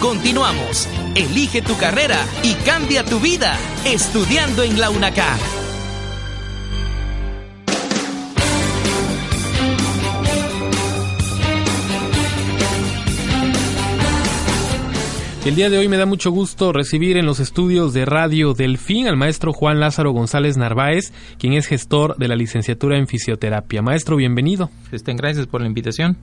Continuamos. 0.00 0.88
Elige 1.16 1.60
tu 1.60 1.76
carrera 1.76 2.24
y 2.44 2.54
cambia 2.64 3.04
tu 3.04 3.18
vida 3.18 3.58
estudiando 3.84 4.62
en 4.62 4.78
la 4.78 4.90
UNACA. 4.90 5.36
El 15.44 15.56
día 15.56 15.68
de 15.68 15.78
hoy 15.78 15.88
me 15.88 15.96
da 15.96 16.06
mucho 16.06 16.30
gusto 16.30 16.72
recibir 16.72 17.16
en 17.16 17.26
los 17.26 17.40
estudios 17.40 17.92
de 17.92 18.04
Radio 18.04 18.54
Delfín 18.54 19.08
al 19.08 19.16
maestro 19.16 19.52
Juan 19.52 19.80
Lázaro 19.80 20.12
González 20.12 20.56
Narváez, 20.56 21.12
quien 21.38 21.54
es 21.54 21.66
gestor 21.66 22.16
de 22.18 22.28
la 22.28 22.36
licenciatura 22.36 22.98
en 22.98 23.08
fisioterapia. 23.08 23.82
Maestro, 23.82 24.14
bienvenido. 24.14 24.70
Estén 24.92 25.16
gracias 25.16 25.48
por 25.48 25.60
la 25.60 25.66
invitación. 25.66 26.18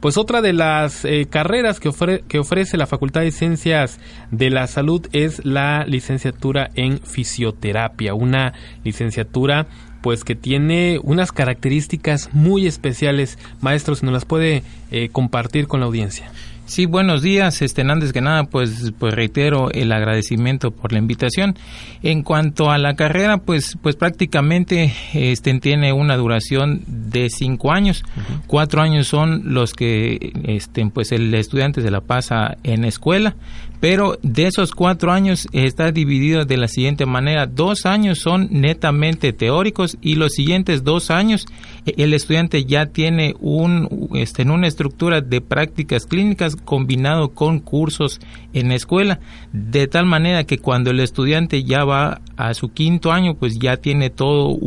Pues 0.00 0.16
otra 0.16 0.40
de 0.40 0.54
las 0.54 1.04
eh, 1.04 1.26
carreras 1.28 1.78
que, 1.78 1.90
que 2.26 2.38
ofrece 2.38 2.78
la 2.78 2.86
Facultad 2.86 3.20
de 3.20 3.32
Ciencias 3.32 4.00
de 4.30 4.48
la 4.48 4.66
Salud 4.66 5.06
es 5.12 5.44
la 5.44 5.84
licenciatura 5.84 6.70
en 6.74 7.00
fisioterapia, 7.00 8.14
una 8.14 8.54
licenciatura 8.82 9.66
pues 10.00 10.24
que 10.24 10.34
tiene 10.34 10.98
unas 11.02 11.32
características 11.32 12.30
muy 12.32 12.66
especiales. 12.66 13.38
Maestro, 13.60 13.94
si 13.94 14.06
nos 14.06 14.14
las 14.14 14.24
puede 14.24 14.62
eh, 14.90 15.10
compartir 15.10 15.66
con 15.66 15.80
la 15.80 15.86
audiencia. 15.86 16.32
Sí, 16.70 16.86
buenos 16.86 17.20
días. 17.20 17.62
Este, 17.62 17.82
antes 17.82 18.12
que 18.12 18.20
nada, 18.20 18.44
pues, 18.44 18.92
pues 18.96 19.12
reitero 19.12 19.72
el 19.72 19.90
agradecimiento 19.90 20.70
por 20.70 20.92
la 20.92 21.00
invitación. 21.00 21.56
En 22.00 22.22
cuanto 22.22 22.70
a 22.70 22.78
la 22.78 22.94
carrera, 22.94 23.38
pues, 23.38 23.76
pues 23.82 23.96
prácticamente 23.96 24.94
este, 25.12 25.52
tiene 25.58 25.92
una 25.92 26.16
duración 26.16 26.84
de 26.86 27.28
cinco 27.28 27.72
años. 27.72 28.04
Cuatro 28.46 28.82
años 28.82 29.08
son 29.08 29.52
los 29.52 29.74
que 29.74 30.32
este, 30.44 30.86
pues 30.86 31.10
el 31.10 31.34
estudiante 31.34 31.82
se 31.82 31.90
la 31.90 32.02
pasa 32.02 32.56
en 32.62 32.84
escuela 32.84 33.34
pero 33.80 34.18
de 34.22 34.46
esos 34.46 34.72
cuatro 34.72 35.10
años 35.10 35.48
está 35.52 35.90
dividido 35.90 36.44
de 36.44 36.58
la 36.58 36.68
siguiente 36.68 37.06
manera. 37.06 37.46
Dos 37.46 37.86
años 37.86 38.18
son 38.20 38.48
netamente 38.50 39.32
teóricos 39.32 39.96
y 40.02 40.14
los 40.14 40.32
siguientes 40.32 40.84
dos 40.84 41.10
años 41.10 41.46
eh, 41.86 41.94
el 41.96 42.12
estudiante 42.12 42.64
ya 42.64 42.86
tiene 42.86 43.34
un, 43.40 44.10
este, 44.14 44.42
una 44.42 44.66
estructura 44.66 45.22
de 45.22 45.40
prácticas 45.40 46.06
clínicas 46.06 46.56
combinado 46.56 47.30
con 47.30 47.60
cursos 47.60 48.20
en 48.52 48.68
la 48.68 48.74
escuela, 48.74 49.20
de 49.52 49.86
tal 49.86 50.06
manera 50.06 50.44
que 50.44 50.58
cuando 50.58 50.90
el 50.90 51.00
estudiante 51.00 51.64
ya 51.64 51.84
va 51.84 52.20
a 52.36 52.52
su 52.54 52.72
quinto 52.72 53.12
año, 53.12 53.34
pues 53.34 53.58
ya 53.58 53.78
tiene 53.78 54.10
todo 54.10 54.58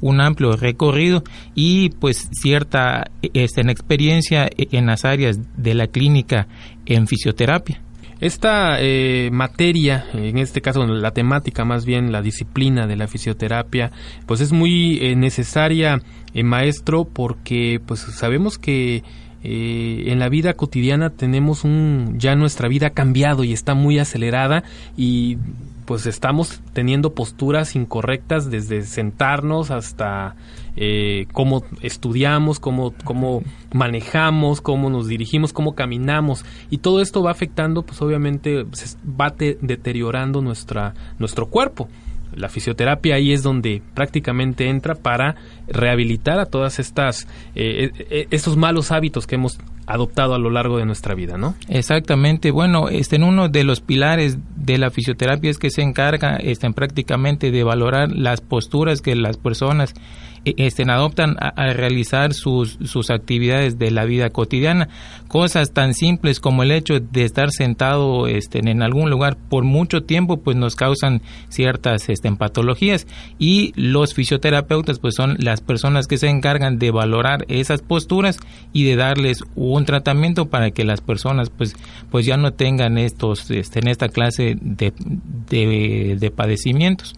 un 0.00 0.20
amplio 0.20 0.56
recorrido 0.56 1.22
y 1.54 1.90
pues 1.90 2.28
cierta 2.32 3.10
este, 3.32 3.60
experiencia 3.62 4.48
en 4.56 4.86
las 4.86 5.04
áreas 5.04 5.38
de 5.56 5.74
la 5.74 5.86
clínica 5.86 6.48
en 6.84 7.06
fisioterapia. 7.06 7.85
Esta 8.20 8.80
eh, 8.80 9.28
materia, 9.30 10.06
en 10.14 10.38
este 10.38 10.62
caso 10.62 10.86
la 10.86 11.10
temática 11.10 11.66
más 11.66 11.84
bien, 11.84 12.12
la 12.12 12.22
disciplina 12.22 12.86
de 12.86 12.96
la 12.96 13.08
fisioterapia, 13.08 13.92
pues 14.26 14.40
es 14.40 14.52
muy 14.52 14.98
eh, 15.02 15.16
necesaria, 15.16 16.00
eh, 16.32 16.42
maestro, 16.42 17.04
porque 17.04 17.80
pues 17.84 18.00
sabemos 18.00 18.58
que 18.58 19.02
en 19.48 20.18
la 20.18 20.28
vida 20.28 20.54
cotidiana 20.54 21.10
tenemos 21.10 21.62
un 21.62 22.16
ya 22.18 22.34
nuestra 22.34 22.66
vida 22.68 22.88
ha 22.88 22.90
cambiado 22.90 23.44
y 23.44 23.52
está 23.52 23.74
muy 23.74 24.00
acelerada 24.00 24.64
y 24.96 25.38
pues 25.86 26.06
estamos 26.06 26.60
teniendo 26.72 27.14
posturas 27.14 27.76
incorrectas 27.76 28.50
desde 28.50 28.82
sentarnos 28.82 29.70
hasta 29.70 30.34
eh, 30.76 31.26
cómo 31.32 31.64
estudiamos, 31.80 32.60
cómo, 32.60 32.92
cómo 33.04 33.42
manejamos, 33.72 34.60
cómo 34.60 34.90
nos 34.90 35.06
dirigimos, 35.06 35.52
cómo 35.52 35.74
caminamos 35.74 36.44
y 36.70 36.78
todo 36.78 37.00
esto 37.00 37.22
va 37.22 37.30
afectando, 37.30 37.82
pues 37.82 38.02
obviamente 38.02 38.66
va 39.08 39.30
deteriorando 39.30 40.42
nuestra, 40.42 40.92
nuestro 41.18 41.46
cuerpo. 41.46 41.88
La 42.34 42.48
fisioterapia 42.48 43.14
ahí 43.14 43.32
es 43.32 43.42
donde 43.42 43.80
prácticamente 43.94 44.68
entra 44.68 44.96
para 44.96 45.36
rehabilitar 45.68 46.40
a 46.40 46.46
todas 46.46 46.80
estas 46.80 47.28
eh, 47.54 47.92
eh, 48.10 48.26
estos 48.30 48.56
malos 48.56 48.90
hábitos 48.90 49.26
que 49.26 49.36
hemos 49.36 49.58
adoptado 49.86 50.34
a 50.34 50.38
lo 50.38 50.50
largo 50.50 50.78
de 50.78 50.84
nuestra 50.84 51.14
vida, 51.14 51.38
¿no? 51.38 51.54
Exactamente. 51.68 52.50
Bueno, 52.50 52.88
este 52.88 53.16
en 53.16 53.22
uno 53.22 53.48
de 53.48 53.64
los 53.64 53.80
pilares 53.80 54.36
de 54.66 54.78
la 54.78 54.90
fisioterapia 54.90 55.50
es 55.50 55.58
que 55.58 55.70
se 55.70 55.82
encarga 55.82 56.36
este, 56.36 56.70
prácticamente 56.72 57.50
de 57.52 57.62
valorar 57.62 58.10
las 58.10 58.40
posturas 58.40 59.00
que 59.00 59.14
las 59.14 59.36
personas 59.38 59.94
e, 60.46 60.54
estén 60.58 60.90
adoptan 60.90 61.36
a, 61.40 61.72
realizar 61.72 62.32
sus, 62.32 62.78
sus, 62.84 63.10
actividades 63.10 63.78
de 63.78 63.90
la 63.90 64.04
vida 64.04 64.30
cotidiana. 64.30 64.88
Cosas 65.26 65.72
tan 65.72 65.92
simples 65.92 66.38
como 66.38 66.62
el 66.62 66.70
hecho 66.70 67.00
de 67.00 67.24
estar 67.24 67.50
sentado 67.50 68.28
este, 68.28 68.60
en 68.60 68.82
algún 68.82 69.10
lugar 69.10 69.36
por 69.36 69.64
mucho 69.64 70.04
tiempo, 70.04 70.36
pues 70.36 70.56
nos 70.56 70.76
causan 70.76 71.20
ciertas 71.48 72.08
este, 72.08 72.30
patologías. 72.32 73.08
Y 73.40 73.72
los 73.74 74.14
fisioterapeutas, 74.14 75.00
pues 75.00 75.16
son 75.16 75.36
las 75.40 75.60
personas 75.60 76.06
que 76.06 76.16
se 76.16 76.28
encargan 76.28 76.78
de 76.78 76.92
valorar 76.92 77.44
esas 77.48 77.82
posturas 77.82 78.38
y 78.72 78.84
de 78.84 78.94
darles 78.94 79.42
un 79.56 79.84
tratamiento 79.84 80.46
para 80.48 80.70
que 80.70 80.84
las 80.84 81.00
personas, 81.00 81.50
pues, 81.50 81.74
pues 82.10 82.24
ya 82.24 82.36
no 82.36 82.52
tengan 82.52 82.98
estos, 82.98 83.50
este, 83.50 83.80
en 83.80 83.88
esta 83.88 84.08
clase 84.08 84.56
de, 84.60 84.92
de, 85.50 86.16
de 86.20 86.30
padecimientos. 86.30 87.16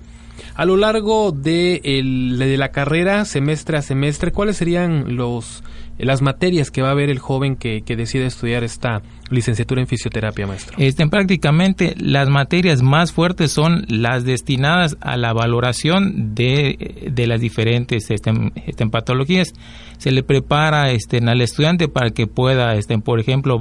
A 0.59 0.65
lo 0.65 0.77
largo 0.77 1.31
de, 1.31 1.81
de 1.85 2.57
la 2.57 2.73
carrera, 2.73 3.25
semestre 3.25 3.77
a 3.77 3.83
semestre, 3.83 4.33
¿cuáles 4.33 4.57
serían 4.57 5.15
los 5.15 5.63
las 5.99 6.23
materias 6.23 6.71
que 6.71 6.83
va 6.83 6.91
a 6.91 6.95
ver 6.95 7.11
el 7.11 7.19
joven 7.19 7.57
que, 7.57 7.83
que 7.83 7.97
decide 7.97 8.27
estudiar 8.27 8.65
esta 8.65 9.03
licenciatura 9.31 9.81
en 9.81 9.87
fisioterapia, 9.87 10.47
maestro? 10.47 10.77
Este, 10.79 11.07
prácticamente 11.07 11.95
las 11.99 12.29
materias 12.29 12.83
más 12.83 13.13
fuertes 13.13 13.53
son 13.53 13.85
las 13.89 14.25
destinadas 14.25 14.97
a 15.01 15.17
la 15.17 15.33
valoración 15.33 16.35
de, 16.35 17.11
de 17.13 17.27
las 17.27 17.41
diferentes 17.41 18.11
este, 18.11 18.33
este, 18.67 18.87
patologías. 18.87 19.53
Se 19.99 20.11
le 20.11 20.23
prepara 20.23 20.91
este, 20.91 21.19
al 21.19 21.41
estudiante 21.41 21.89
para 21.89 22.11
que 22.11 22.27
pueda, 22.27 22.75
este, 22.75 22.99
por 22.99 23.21
ejemplo, 23.21 23.59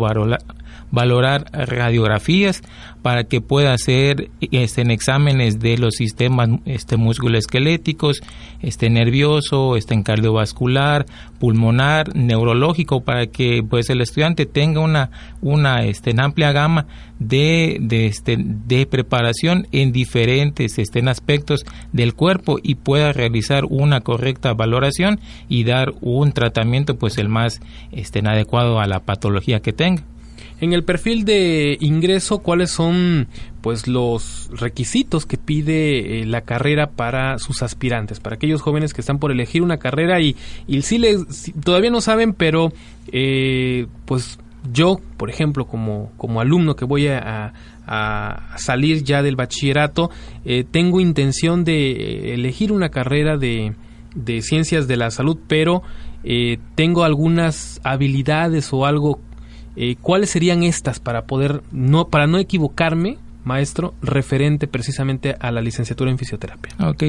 valorar 0.91 1.45
radiografías 1.51 2.61
para 3.01 3.23
que 3.23 3.41
pueda 3.41 3.73
hacer 3.73 4.29
este, 4.51 4.81
en 4.81 4.91
exámenes 4.91 5.59
de 5.59 5.77
los 5.77 5.95
sistemas 5.95 6.49
este, 6.65 6.97
musculoesqueléticos, 6.97 8.21
este, 8.61 8.89
nervioso, 8.89 9.75
este, 9.75 10.01
cardiovascular, 10.03 11.05
pulmonar, 11.39 12.15
neurológico, 12.27 13.01
para 13.01 13.27
que 13.27 13.63
pues 13.67 13.89
el 13.89 14.01
estudiante 14.01 14.45
tenga 14.45 14.81
una, 14.81 15.09
una 15.41 15.83
este, 15.85 16.13
amplia 16.17 16.51
gama 16.51 16.85
de, 17.19 17.77
de, 17.81 18.05
este, 18.05 18.37
de 18.37 18.85
preparación 18.85 19.67
en 19.71 19.91
diferentes 19.91 20.77
este, 20.77 20.99
aspectos 21.09 21.65
del 21.93 22.13
cuerpo 22.13 22.57
y 22.61 22.75
pueda 22.75 23.13
realizar 23.13 23.65
una 23.65 24.01
correcta 24.01 24.53
valoración 24.53 25.19
y 25.47 25.63
dar 25.63 25.93
un 26.01 26.31
tratamiento 26.31 26.97
pues 26.97 27.17
el 27.17 27.29
más 27.29 27.61
este, 27.91 28.19
adecuado 28.19 28.79
a 28.79 28.87
la 28.87 28.99
patología 28.99 29.61
que 29.61 29.73
tenga. 29.73 30.03
En 30.59 30.73
el 30.73 30.83
perfil 30.83 31.23
de 31.23 31.77
ingreso, 31.81 32.39
¿cuáles 32.39 32.71
son 32.71 33.27
pues 33.61 33.87
los 33.87 34.49
requisitos 34.51 35.25
que 35.25 35.37
pide 35.37 36.21
eh, 36.21 36.25
la 36.25 36.41
carrera 36.41 36.91
para 36.91 37.37
sus 37.37 37.61
aspirantes, 37.61 38.19
para 38.19 38.37
aquellos 38.37 38.61
jóvenes 38.61 38.93
que 38.93 39.01
están 39.01 39.19
por 39.19 39.31
elegir 39.31 39.61
una 39.61 39.77
carrera 39.77 40.19
y, 40.19 40.35
y 40.65 40.81
sí 40.81 40.97
les, 40.97 41.51
todavía 41.63 41.91
no 41.91 42.01
saben, 42.01 42.33
pero 42.33 42.71
eh, 43.11 43.85
pues 44.05 44.39
yo, 44.73 44.99
por 45.17 45.29
ejemplo, 45.29 45.65
como, 45.65 46.11
como 46.17 46.41
alumno 46.41 46.75
que 46.75 46.85
voy 46.85 47.07
a, 47.07 47.53
salir 48.57 49.03
ya 49.03 49.21
del 49.21 49.37
bachillerato, 49.37 50.09
eh, 50.43 50.65
tengo 50.69 50.99
intención 50.99 51.63
de 51.63 52.33
elegir 52.33 52.73
una 52.73 52.89
carrera 52.89 53.37
de, 53.37 53.75
de 54.13 54.41
ciencias 54.41 54.89
de 54.89 54.97
la 54.97 55.09
salud, 55.09 55.37
pero 55.47 55.83
tengo 56.75 57.05
algunas 57.05 57.79
habilidades 57.85 58.73
o 58.73 58.85
algo 58.85 59.21
eh, 59.79 59.95
¿Cuáles 60.01 60.31
serían 60.31 60.63
estas 60.63 60.99
para 60.99 61.25
poder, 61.25 61.61
no, 61.71 62.07
para 62.07 62.25
no 62.25 62.39
equivocarme, 62.39 63.17
maestro, 63.43 63.93
referente 64.01 64.67
precisamente 64.67 65.35
a 65.39 65.51
la 65.51 65.61
licenciatura 65.61 66.09
en 66.09 66.17
fisioterapia? 66.17 66.73
Ok, 66.83 67.03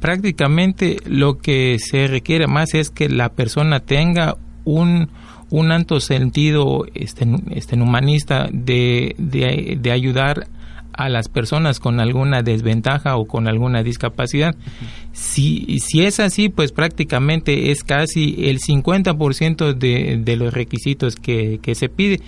prácticamente 0.00 0.98
lo 1.06 1.38
que 1.38 1.78
se 1.78 2.06
requiere 2.08 2.46
más 2.46 2.74
es 2.74 2.90
que 2.90 3.08
la 3.08 3.30
persona 3.30 3.80
tenga 3.80 4.36
un, 4.66 5.08
un 5.48 5.72
alto 5.72 5.98
sentido 5.98 6.84
este, 6.94 7.26
este, 7.52 7.80
humanista 7.80 8.48
de, 8.52 9.14
de, 9.16 9.78
de 9.80 9.90
ayudar 9.90 10.40
a 10.42 10.59
las 11.08 11.28
personas 11.28 11.80
con 11.80 12.00
alguna 12.00 12.42
desventaja 12.42 13.16
o 13.16 13.26
con 13.26 13.48
alguna 13.48 13.82
discapacidad. 13.82 14.54
Si, 15.12 15.78
si 15.80 16.04
es 16.04 16.20
así, 16.20 16.48
pues 16.48 16.72
prácticamente 16.72 17.70
es 17.70 17.84
casi 17.84 18.48
el 18.48 18.58
50% 18.58 19.74
de, 19.74 20.20
de 20.22 20.36
los 20.36 20.52
requisitos 20.52 21.16
que, 21.16 21.58
que 21.62 21.74
se 21.74 21.88
pide. 21.88 22.20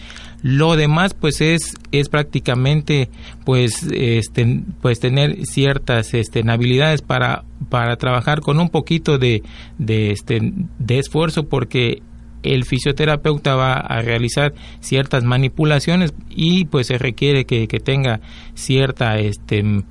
Lo 0.42 0.74
demás, 0.74 1.14
pues 1.14 1.40
es, 1.40 1.74
es 1.92 2.08
prácticamente, 2.08 3.08
pues, 3.44 3.86
este, 3.92 4.62
pues 4.80 4.98
tener 4.98 5.46
ciertas 5.46 6.14
este, 6.14 6.42
habilidades 6.48 7.00
para, 7.00 7.44
para 7.68 7.96
trabajar 7.96 8.40
con 8.40 8.58
un 8.58 8.68
poquito 8.68 9.18
de, 9.18 9.42
de, 9.78 10.10
este, 10.10 10.40
de 10.78 10.98
esfuerzo, 10.98 11.44
porque 11.44 12.02
el 12.42 12.64
fisioterapeuta 12.64 13.54
va 13.54 13.74
a 13.74 14.02
realizar 14.02 14.54
ciertas 14.80 15.24
manipulaciones 15.24 16.14
y 16.30 16.64
pues 16.66 16.88
se 16.88 16.98
requiere 16.98 17.44
que, 17.44 17.68
que 17.68 17.80
tenga 17.80 18.20
cierta 18.54 19.18
este 19.18 19.84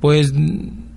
pues 0.00 0.32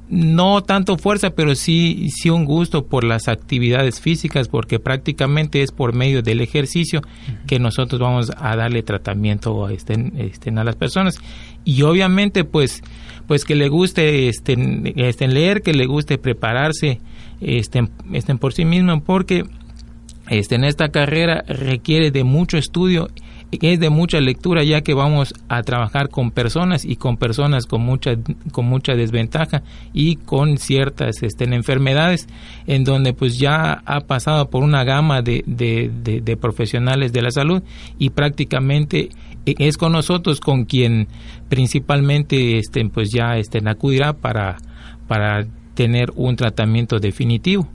no 0.09 0.61
tanto 0.61 0.97
fuerza, 0.97 1.31
pero 1.31 1.55
sí, 1.55 2.09
sí 2.09 2.29
un 2.29 2.45
gusto 2.45 2.85
por 2.85 3.03
las 3.03 3.27
actividades 3.27 3.99
físicas, 3.99 4.47
porque 4.47 4.79
prácticamente 4.79 5.61
es 5.61 5.71
por 5.71 5.93
medio 5.93 6.21
del 6.21 6.41
ejercicio 6.41 7.01
que 7.47 7.59
nosotros 7.59 7.99
vamos 7.99 8.31
a 8.37 8.55
darle 8.55 8.83
tratamiento 8.83 9.67
este, 9.69 10.11
este, 10.17 10.51
a 10.51 10.63
las 10.63 10.75
personas. 10.75 11.17
Y 11.63 11.81
obviamente, 11.81 12.43
pues, 12.43 12.83
pues 13.27 13.45
que 13.45 13.55
le 13.55 13.67
guste 13.67 14.29
este, 14.29 14.55
este, 15.07 15.27
leer, 15.27 15.63
que 15.63 15.73
le 15.73 15.87
guste 15.87 16.17
prepararse 16.17 16.99
este, 17.41 17.87
este, 18.13 18.35
por 18.35 18.53
sí 18.53 18.63
mismo, 18.63 19.01
porque 19.01 19.43
este, 20.29 20.55
en 20.55 20.63
esta 20.63 20.89
carrera 20.89 21.43
requiere 21.47 22.11
de 22.11 22.23
mucho 22.23 22.57
estudio 22.57 23.09
es 23.61 23.79
de 23.79 23.89
mucha 23.89 24.19
lectura 24.19 24.63
ya 24.63 24.81
que 24.81 24.93
vamos 24.93 25.33
a 25.49 25.61
trabajar 25.63 26.09
con 26.09 26.31
personas 26.31 26.85
y 26.85 26.95
con 26.95 27.17
personas 27.17 27.65
con 27.65 27.81
mucha 27.81 28.15
con 28.51 28.65
mucha 28.65 28.95
desventaja 28.95 29.63
y 29.93 30.17
con 30.17 30.57
ciertas 30.57 31.23
este, 31.23 31.45
enfermedades 31.45 32.27
en 32.67 32.83
donde 32.83 33.13
pues 33.13 33.37
ya 33.39 33.81
ha 33.85 34.01
pasado 34.01 34.49
por 34.49 34.63
una 34.63 34.83
gama 34.83 35.21
de, 35.21 35.43
de, 35.45 36.37
profesionales 36.37 37.13
de 37.13 37.21
la 37.21 37.31
salud 37.31 37.63
y 37.97 38.09
prácticamente 38.09 39.09
es 39.45 39.77
con 39.77 39.91
nosotros 39.91 40.39
con 40.39 40.65
quien 40.65 41.07
principalmente 41.49 42.57
este, 42.57 42.83
pues 42.89 43.11
ya 43.11 43.37
este, 43.37 43.61
acudirá 43.69 44.13
para, 44.13 44.57
para 45.07 45.45
tener 45.75 46.11
un 46.15 46.35
tratamiento 46.35 46.99
definitivo. 46.99 47.67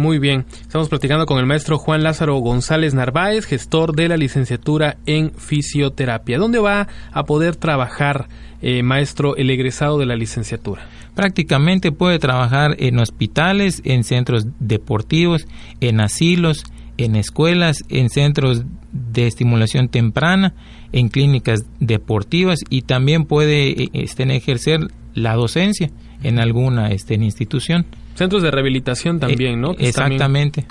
Muy 0.00 0.18
bien, 0.18 0.46
estamos 0.62 0.88
platicando 0.88 1.26
con 1.26 1.38
el 1.40 1.44
maestro 1.44 1.76
Juan 1.76 2.02
Lázaro 2.02 2.38
González 2.38 2.94
Narváez, 2.94 3.44
gestor 3.44 3.94
de 3.94 4.08
la 4.08 4.16
licenciatura 4.16 4.96
en 5.04 5.30
fisioterapia. 5.32 6.38
¿Dónde 6.38 6.58
va 6.58 6.88
a 7.12 7.24
poder 7.24 7.56
trabajar, 7.56 8.26
eh, 8.62 8.82
maestro, 8.82 9.36
el 9.36 9.50
egresado 9.50 9.98
de 9.98 10.06
la 10.06 10.16
licenciatura? 10.16 10.88
Prácticamente 11.14 11.92
puede 11.92 12.18
trabajar 12.18 12.76
en 12.78 12.98
hospitales, 12.98 13.82
en 13.84 14.02
centros 14.02 14.46
deportivos, 14.58 15.46
en 15.82 16.00
asilos, 16.00 16.64
en 16.96 17.14
escuelas, 17.14 17.84
en 17.90 18.08
centros 18.08 18.64
de 18.92 19.26
estimulación 19.26 19.90
temprana, 19.90 20.54
en 20.92 21.10
clínicas 21.10 21.66
deportivas 21.78 22.60
y 22.70 22.82
también 22.82 23.26
puede 23.26 23.68
eh, 23.68 23.90
este, 23.92 24.22
ejercer 24.34 24.80
la 25.12 25.34
docencia 25.34 25.90
en 26.22 26.38
alguna 26.38 26.88
este, 26.90 27.16
institución. 27.16 27.84
Centros 28.20 28.42
de 28.42 28.50
rehabilitación 28.50 29.18
también, 29.18 29.62
¿no? 29.62 29.70
exactamente. 29.78 30.66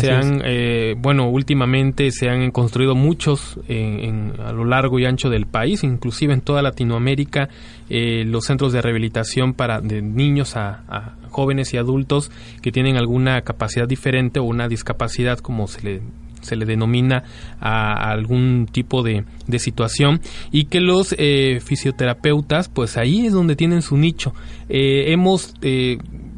se 0.00 0.10
han, 0.10 0.42
eh, 0.44 0.96
bueno, 0.98 1.28
últimamente 1.28 2.10
se 2.10 2.28
han 2.28 2.50
construido 2.50 2.96
muchos 2.96 3.60
en, 3.68 4.32
a 4.44 4.50
lo 4.50 4.64
largo 4.64 4.98
y 4.98 5.04
ancho 5.04 5.30
del 5.30 5.46
país, 5.46 5.84
inclusive 5.84 6.34
en 6.34 6.40
toda 6.40 6.60
Latinoamérica, 6.60 7.50
eh, 7.88 8.24
los 8.26 8.46
centros 8.46 8.72
de 8.72 8.82
rehabilitación 8.82 9.54
para 9.54 9.80
de 9.80 10.02
niños 10.02 10.56
a, 10.56 11.14
jóvenes 11.30 11.72
y 11.72 11.76
adultos 11.76 12.32
que 12.62 12.72
tienen 12.72 12.96
alguna 12.96 13.42
capacidad 13.42 13.86
diferente 13.86 14.40
o 14.40 14.42
una 14.42 14.66
discapacidad, 14.66 15.38
como 15.38 15.68
se 15.68 15.82
le 15.82 16.02
se 16.40 16.56
le 16.56 16.66
denomina 16.66 17.24
a, 17.60 18.10
algún 18.10 18.66
tipo 18.70 19.02
de, 19.02 19.24
de, 19.46 19.58
situación 19.58 20.20
y 20.52 20.64
que 20.66 20.80
los 20.80 21.14
eh, 21.18 21.60
fisioterapeutas 21.64 22.68
pues 22.68 22.96
ahí 22.96 23.26
es 23.26 23.32
donde 23.32 23.56
tienen 23.56 23.82
su 23.82 23.96
nicho 23.96 24.34
hemos 24.68 25.54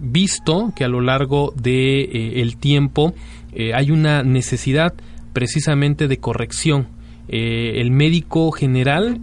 visto 0.00 0.72
que 0.74 0.84
a 0.84 0.88
lo 0.88 1.00
largo 1.00 1.52
de 1.56 2.00
eh, 2.00 2.40
el 2.40 2.56
tiempo 2.56 3.14
eh, 3.52 3.72
hay 3.74 3.90
una 3.90 4.22
necesidad 4.22 4.94
precisamente 5.32 6.08
de 6.08 6.18
corrección. 6.18 6.88
Eh, 7.28 7.80
el 7.80 7.90
médico 7.90 8.50
general 8.50 9.20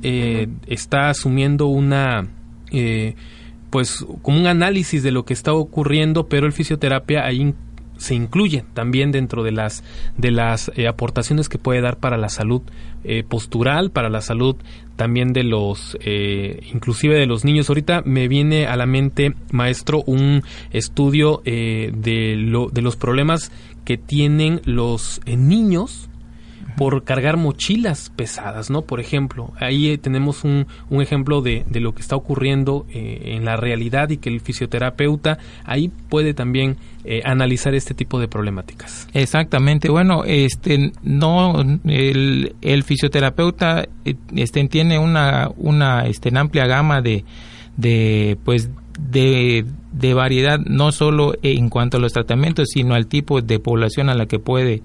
está 0.67 1.09
asumiendo 1.09 1.67
una 1.67 2.29
pues 3.69 4.05
como 4.21 4.39
un 4.39 4.47
análisis 4.47 5.03
de 5.03 5.11
lo 5.11 5.25
que 5.25 5.33
está 5.33 5.53
ocurriendo, 5.53 6.27
pero 6.27 6.45
el 6.45 6.53
fisioterapia 6.53 7.25
ahí 7.25 7.53
se 7.97 8.15
incluye 8.15 8.63
también 8.73 9.11
dentro 9.11 9.43
de 9.43 9.51
las 9.51 9.83
de 10.17 10.31
las 10.31 10.71
eh, 10.75 10.87
aportaciones 10.87 11.49
que 11.49 11.57
puede 11.57 11.81
dar 11.81 11.97
para 11.97 12.17
la 12.17 12.29
salud 12.29 12.61
eh, 13.03 13.23
postural 13.27 13.91
para 13.91 14.09
la 14.09 14.21
salud 14.21 14.55
también 14.95 15.33
de 15.33 15.43
los 15.43 15.97
eh, 16.01 16.59
inclusive 16.73 17.15
de 17.15 17.27
los 17.27 17.45
niños. 17.45 17.69
Ahorita 17.69 18.01
me 18.03 18.27
viene 18.27 18.65
a 18.65 18.75
la 18.75 18.87
mente 18.87 19.35
maestro 19.51 20.01
un 20.07 20.43
estudio 20.71 21.41
de 21.45 22.35
lo, 22.35 22.69
de 22.69 22.81
los 22.81 22.95
problemas 22.95 23.51
que 23.85 23.97
tienen 23.97 24.59
los 24.65 25.21
niños 25.27 26.09
por 26.77 27.03
cargar 27.03 27.37
mochilas 27.37 28.11
pesadas, 28.15 28.69
¿no? 28.69 28.83
Por 28.83 28.99
ejemplo, 28.99 29.51
ahí 29.59 29.89
eh, 29.89 29.97
tenemos 29.97 30.43
un, 30.43 30.67
un, 30.91 31.01
ejemplo 31.01 31.41
de, 31.41 31.65
de, 31.67 31.79
lo 31.79 31.95
que 31.95 32.01
está 32.01 32.15
ocurriendo 32.15 32.85
eh, 32.93 33.33
en 33.35 33.45
la 33.45 33.57
realidad 33.57 34.11
y 34.11 34.17
que 34.17 34.29
el 34.29 34.41
fisioterapeuta 34.41 35.39
ahí 35.65 35.89
puede 36.07 36.35
también 36.35 36.77
eh, 37.03 37.23
analizar 37.25 37.73
este 37.73 37.95
tipo 37.95 38.19
de 38.19 38.27
problemáticas. 38.27 39.07
Exactamente, 39.13 39.89
bueno, 39.89 40.23
este 40.23 40.91
no 41.01 41.59
el, 41.85 42.55
el 42.61 42.83
fisioterapeuta 42.83 43.87
este 44.35 44.67
tiene 44.67 44.99
una 44.99 45.49
una 45.57 46.05
este 46.05 46.29
amplia 46.37 46.67
gama 46.67 47.01
de 47.01 47.25
de 47.75 48.37
pues 48.43 48.69
de, 48.99 49.65
de, 49.91 50.13
variedad 50.15 50.59
no 50.59 50.91
solo 50.91 51.35
en 51.43 51.69
cuanto 51.69 51.97
a 51.97 51.99
los 51.99 52.13
tratamientos 52.13 52.69
sino 52.73 52.95
al 52.95 53.05
tipo 53.05 53.41
de 53.41 53.59
población 53.59 54.09
a 54.09 54.15
la 54.15 54.25
que 54.25 54.39
puede 54.39 54.81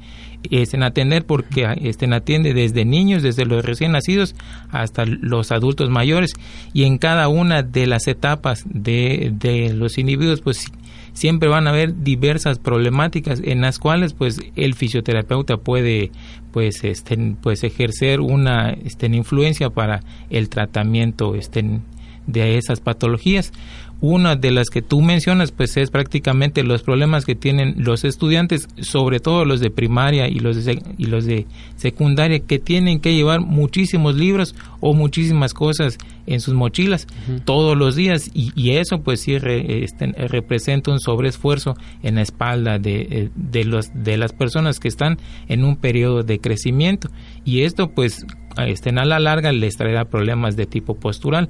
estén 0.50 0.83
atender 0.83 1.25
porque 1.25 1.67
estén 1.83 2.12
atiende 2.12 2.55
desde 2.55 2.85
niños, 2.85 3.23
desde 3.23 3.44
los 3.44 3.65
recién 3.65 3.93
nacidos 3.93 4.35
hasta 4.71 5.05
los 5.06 5.53
adultos 5.53 5.91
mayores. 5.91 6.33
Y 6.73 6.85
en 6.85 6.99
cada 6.99 7.29
una 7.29 7.62
de 7.62 7.87
las 7.87 8.06
etapas 8.09 8.65
de, 8.67 9.33
de 9.35 9.73
los 9.73 9.99
individuos 9.99 10.41
pues 10.41 10.67
siempre 11.12 11.49
van 11.49 11.67
a 11.67 11.71
haber 11.71 12.03
diversas 12.03 12.59
problemáticas 12.59 13.41
en 13.44 13.61
las 13.61 13.79
cuales 13.79 14.15
pues 14.15 14.41
el 14.56 14.75
fisioterapeuta 14.75 15.59
puede 15.59 16.11
pues 16.53 16.85
este 16.85 17.37
pues 17.41 17.65
ejercer 17.65 18.21
una 18.21 18.71
este, 18.71 19.06
influencia 19.06 19.71
para 19.71 20.00
el 20.31 20.49
tratamiento 20.49 21.35
este, 21.35 21.81
de 22.27 22.56
esas 22.56 22.81
patologías 22.81 23.53
una 24.02 24.34
de 24.34 24.50
las 24.50 24.69
que 24.69 24.82
tú 24.82 25.00
mencionas, 25.00 25.52
pues 25.52 25.76
es 25.76 25.90
prácticamente 25.90 26.64
los 26.64 26.82
problemas 26.82 27.25
que 27.25 27.37
tienen 27.37 27.76
los 27.78 28.02
estudiantes, 28.02 28.69
sobre 28.81 29.20
todo 29.20 29.44
los 29.44 29.60
de 29.60 29.70
primaria 29.70 30.26
y 30.26 30.40
los 30.40 30.64
de, 30.64 30.82
y 30.99 31.04
los 31.06 31.25
de 31.25 31.46
secundaria, 31.76 32.40
que 32.40 32.58
tienen 32.58 32.99
que 32.99 33.14
llevar 33.14 33.40
muchísimos 33.40 34.16
libros 34.16 34.56
o 34.80 34.92
muchísimas 34.92 35.54
cosas 35.54 35.99
en 36.26 36.40
sus 36.40 36.52
mochilas 36.52 37.06
todos 37.44 37.78
los 37.78 37.94
días. 37.94 38.28
Y, 38.35 38.73
eso 38.73 39.02
pues 39.02 39.21
sí 39.21 39.37
este, 39.37 40.06
representa 40.06 40.90
un 40.90 40.99
sobreesfuerzo 40.99 41.76
en 42.02 42.16
la 42.16 42.23
espalda 42.23 42.80
de, 42.80 43.02
eh, 43.02 43.30
de, 43.37 43.64
los, 43.64 43.90
de 43.94 44.16
las 44.16 44.32
personas 44.32 44.80
que 44.80 44.88
están 44.88 45.18
en 45.47 45.62
un 45.62 45.76
periodo 45.76 46.25
de 46.25 46.40
crecimiento. 46.40 47.09
Y 47.44 47.62
esto 47.62 47.92
pues 47.92 48.26
este, 48.66 48.90
a 48.90 49.04
la 49.04 49.21
larga 49.21 49.52
les 49.52 49.76
traerá 49.76 50.06
problemas 50.06 50.56
de 50.56 50.66
tipo 50.66 50.97
postural. 50.97 51.49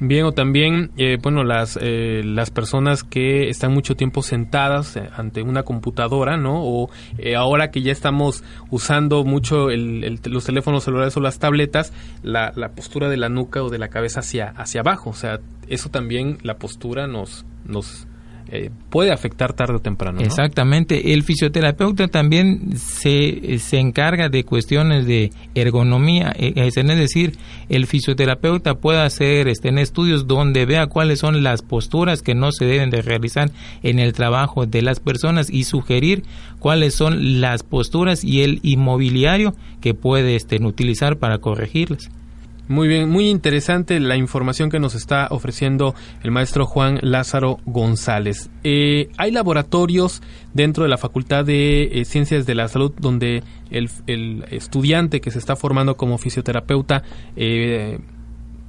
Bien, 0.00 0.24
o 0.24 0.32
también, 0.32 0.90
eh, 0.96 1.18
bueno, 1.22 1.44
las, 1.44 1.78
eh, 1.80 2.22
las 2.24 2.50
personas 2.50 3.04
que 3.04 3.48
están 3.48 3.72
mucho 3.72 3.94
tiempo 3.94 4.22
sentadas 4.22 4.96
eh, 4.96 5.08
ante 5.16 5.42
una 5.42 5.62
computadora, 5.62 6.36
¿no? 6.36 6.62
O 6.64 6.90
ahora 7.36 7.70
que 7.70 7.80
ya 7.80 7.92
estamos 7.92 8.42
usando 8.70 9.24
mucho 9.24 9.68
los 9.70 10.44
teléfonos 10.44 10.84
celulares 10.84 11.16
o 11.16 11.20
las 11.20 11.38
tabletas, 11.38 11.92
la, 12.22 12.52
la 12.56 12.70
postura 12.70 13.08
de 13.08 13.16
la 13.16 13.28
nuca 13.28 13.62
o 13.62 13.70
de 13.70 13.78
la 13.78 13.88
cabeza 13.88 14.20
hacia, 14.20 14.48
hacia 14.48 14.80
abajo. 14.80 15.10
O 15.10 15.14
sea, 15.14 15.38
eso 15.68 15.90
también, 15.90 16.38
la 16.42 16.56
postura 16.56 17.06
nos, 17.06 17.46
nos 17.64 18.08
eh, 18.50 18.70
puede 18.90 19.10
afectar 19.10 19.52
tarde 19.54 19.74
o 19.74 19.78
temprano. 19.80 20.20
Exactamente. 20.20 21.12
El 21.14 21.22
fisioterapeuta 21.22 22.08
también 22.08 22.76
se, 22.76 23.58
se 23.58 23.78
encarga 23.78 24.28
de 24.28 24.44
cuestiones 24.44 25.06
de 25.06 25.30
ergonomía, 25.54 26.32
eh, 26.36 26.52
es 26.56 26.74
decir, 26.74 27.38
el 27.68 27.86
fisioterapeuta 27.86 28.74
puede 28.74 29.00
hacer 29.00 29.48
este, 29.48 29.68
en 29.68 29.78
estudios 29.78 30.26
donde 30.26 30.66
vea 30.66 30.86
cuáles 30.86 31.20
son 31.20 31.42
las 31.42 31.62
posturas 31.62 32.22
que 32.22 32.34
no 32.34 32.52
se 32.52 32.66
deben 32.66 32.90
de 32.90 33.02
realizar 33.02 33.50
en 33.82 33.98
el 33.98 34.12
trabajo 34.12 34.66
de 34.66 34.82
las 34.82 35.00
personas 35.00 35.50
y 35.50 35.64
sugerir 35.64 36.24
cuáles 36.58 36.94
son 36.94 37.40
las 37.40 37.62
posturas 37.62 38.24
y 38.24 38.42
el 38.42 38.60
inmobiliario 38.62 39.54
que 39.80 39.94
puede 39.94 40.36
este, 40.36 40.64
utilizar 40.64 41.18
para 41.18 41.38
corregirlas. 41.38 42.10
Muy 42.66 42.88
bien, 42.88 43.10
muy 43.10 43.28
interesante 43.28 44.00
la 44.00 44.16
información 44.16 44.70
que 44.70 44.80
nos 44.80 44.94
está 44.94 45.28
ofreciendo 45.30 45.94
el 46.22 46.30
maestro 46.30 46.64
Juan 46.64 46.98
Lázaro 47.02 47.58
González. 47.66 48.48
Eh, 48.62 49.10
hay 49.18 49.32
laboratorios 49.32 50.22
dentro 50.54 50.84
de 50.84 50.88
la 50.88 50.96
Facultad 50.96 51.44
de 51.44 52.00
eh, 52.00 52.04
Ciencias 52.06 52.46
de 52.46 52.54
la 52.54 52.68
Salud 52.68 52.94
donde 52.98 53.42
el, 53.70 54.44
estudiante 54.50 55.20
que 55.20 55.30
se 55.30 55.38
está 55.38 55.56
formando 55.56 55.98
como 55.98 56.16
fisioterapeuta 56.16 57.02
eh, 57.36 57.98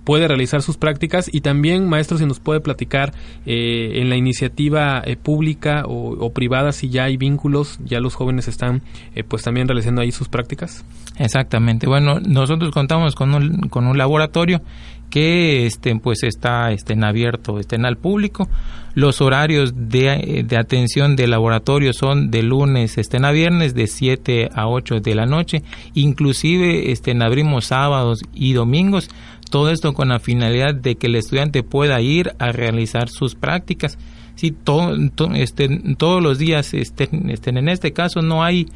puede 0.05 0.27
realizar 0.27 0.62
sus 0.62 0.77
prácticas 0.77 1.29
y 1.29 1.41
también, 1.41 1.89
maestro, 1.89 2.17
si 2.17 2.25
nos 2.25 2.39
puede 2.39 2.62
platicar 2.62 3.12
eh, 3.45 3.93
en 3.95 4.09
la 4.09 4.15
iniciativa 4.15 5.01
eh, 5.03 5.17
pública 5.17 5.83
o, 5.88 6.31
privada, 6.31 6.71
si 6.71 6.89
ya 6.89 7.05
hay 7.05 7.17
vínculos, 7.17 7.79
ya 7.83 8.00
los 8.00 8.15
jóvenes 8.15 8.47
están 8.47 8.83
eh, 9.15 9.24
pues 9.24 9.43
también 9.43 9.67
realizando 9.67 10.01
ahí 10.01 10.12
sus 10.12 10.29
prácticas. 10.29 10.85
Exactamente. 11.17 11.88
Bueno, 11.88 12.19
nosotros 12.19 12.71
contamos 12.71 13.15
con 13.15 13.33
un, 13.33 13.69
con 13.69 13.88
un 13.88 13.97
laboratorio 13.97 14.62
que 15.09 15.65
este, 15.65 15.95
pues 15.95 16.24
está 16.24 16.71
estén 16.71 17.03
abierto, 17.03 17.59
estén 17.59 17.85
al 17.85 17.97
público. 17.97 18.50
Los 18.95 19.21
horarios 19.21 19.74
de, 19.75 20.45
de, 20.47 20.57
atención 20.57 21.15
del 21.17 21.31
laboratorio 21.31 21.91
son 21.91 22.31
de 22.31 22.43
lunes 22.43 22.97
estén 22.97 23.25
a 23.25 23.31
viernes 23.31 23.75
de 23.75 23.88
7 23.88 24.50
a 24.53 24.67
8 24.67 25.01
de 25.01 25.15
la 25.15 25.25
noche. 25.25 25.63
Inclusive 25.93 26.91
estén 26.91 27.21
abrimos 27.21 27.65
sábados 27.65 28.19
y 28.33 28.53
domingos. 28.53 29.09
Todo 29.50 29.70
esto 29.70 29.94
con 29.94 30.10
la 30.10 30.20
finalidad 30.20 30.75
de 30.75 30.96
que 30.96 31.08
el 31.08 31.16
estudiante 31.16 31.64
pueda 31.64 32.02
ir 32.02 32.34
a 32.40 32.52
realizar 32.52 33.10
sus 33.10 33.36
prácticas. 33.36 33.98
Si 34.36 34.52
todo, 34.52 34.96
este, 35.36 35.70
todos 35.98 36.22
los 36.22 36.38
días 36.40 36.74
estén, 36.74 37.30
estén 37.30 37.58
en 37.58 37.70
este 37.70 37.94
caso 37.94 38.22
no 38.22 38.44
hay 38.44 38.68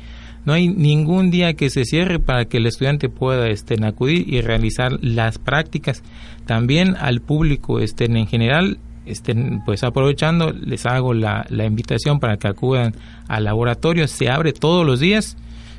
no 0.46 0.54
hay 0.54 0.68
ningún 0.68 1.32
día 1.32 1.54
que 1.54 1.70
se 1.70 1.86
cierre 1.86 2.20
para 2.20 2.46
que 2.46 2.58
el 2.58 2.66
estudiante 2.66 3.10
pueda 3.10 3.48
estén, 3.50 3.84
acudir 3.84 4.32
y 4.34 4.42
realizar 4.42 4.98
las 5.02 5.38
prácticas. 5.38 6.02
También 6.46 6.96
al 7.00 7.22
público 7.22 7.80
estén, 7.80 8.16
en 8.16 8.26
general, 8.26 8.80
estén, 9.06 9.62
pues 9.66 9.84
aprovechando, 9.84 10.52
les 10.52 10.86
hago 10.86 11.14
la, 11.14 11.46
la 11.50 11.66
invitación 11.66 12.20
para 12.20 12.38
que 12.38 12.48
acudan 12.48 12.96
al 13.28 13.44
laboratorio. 13.44 14.08
Se 14.08 14.30
abre 14.30 14.54
todos 14.54 14.86
los 14.86 15.00
días, 15.00 15.38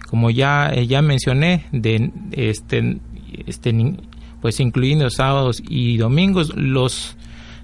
como 0.08 0.30
ya, 0.30 0.72
ya 0.74 1.02
mencioné, 1.02 1.64
de 1.72 2.10
este, 2.32 2.98
este, 3.46 3.72
pues 4.40 4.60
incluyendo 4.60 5.08
sábados 5.10 5.62
y 5.68 5.96
domingos. 5.96 6.54
Los 6.56 7.16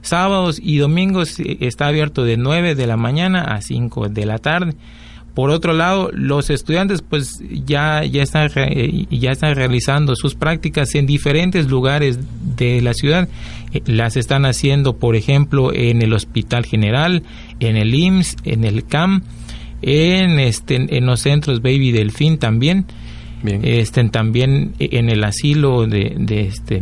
sábados 0.02 0.60
y 0.62 0.78
domingos 0.78 1.38
eh, 1.40 1.58
está 1.60 1.88
abierto 1.88 2.24
de 2.24 2.36
9 2.36 2.74
de 2.74 2.86
la 2.86 2.96
mañana 2.96 3.42
a 3.42 3.60
5 3.60 4.08
de 4.08 4.26
la 4.26 4.38
tarde. 4.38 4.74
Por 5.36 5.50
otro 5.50 5.74
lado, 5.74 6.10
los 6.14 6.48
estudiantes 6.48 7.02
pues 7.02 7.42
ya, 7.66 8.02
ya, 8.04 8.22
están, 8.22 8.48
ya 9.10 9.32
están 9.32 9.54
realizando 9.54 10.16
sus 10.16 10.34
prácticas 10.34 10.94
en 10.94 11.04
diferentes 11.04 11.68
lugares 11.68 12.18
de 12.56 12.80
la 12.80 12.94
ciudad. 12.94 13.28
Eh, 13.74 13.82
las 13.84 14.16
están 14.16 14.46
haciendo, 14.46 14.96
por 14.96 15.14
ejemplo, 15.14 15.74
en 15.74 16.00
el 16.00 16.14
Hospital 16.14 16.64
General, 16.64 17.22
en 17.60 17.76
el 17.76 17.94
IMSS, 17.94 18.36
en 18.44 18.64
el 18.64 18.86
CAM, 18.86 19.24
en, 19.82 20.38
este, 20.38 20.96
en 20.96 21.04
los 21.04 21.20
centros 21.20 21.60
Baby 21.60 21.92
Delfín 21.92 22.38
también. 22.38 22.86
Estén 23.44 24.10
también 24.10 24.74
en 24.78 25.10
el 25.10 25.22
asilo 25.22 25.86
de, 25.86 26.14
de, 26.18 26.42
este, 26.42 26.80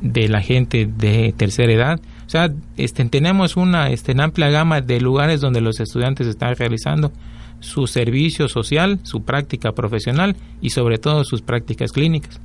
de 0.00 0.28
la 0.28 0.40
gente 0.40 0.86
de 0.86 1.34
tercera 1.36 1.72
edad. 1.72 2.00
O 2.26 2.30
sea, 2.30 2.52
este, 2.76 3.04
tenemos 3.06 3.56
una 3.56 3.90
este, 3.90 4.14
amplia 4.20 4.50
gama 4.50 4.80
de 4.80 5.00
lugares 5.00 5.40
donde 5.40 5.60
los 5.60 5.80
estudiantes 5.80 6.26
están 6.26 6.54
realizando 6.56 7.12
su 7.60 7.86
servicio 7.86 8.48
social, 8.48 9.00
su 9.02 9.22
práctica 9.22 9.72
profesional 9.72 10.36
y 10.60 10.70
sobre 10.70 10.98
todo 10.98 11.24
sus 11.24 11.42
prácticas 11.42 11.92
clínicas. 11.92 12.40